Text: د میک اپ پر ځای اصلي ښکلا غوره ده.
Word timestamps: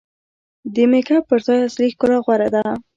د 0.73 0.75
میک 0.91 1.07
اپ 1.15 1.23
پر 1.29 1.39
ځای 1.45 1.59
اصلي 1.67 1.87
ښکلا 1.93 2.17
غوره 2.25 2.49
ده. 2.55 2.63